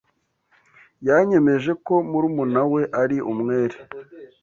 [1.07, 3.77] Yanyemeje ko murumuna we ari umwere.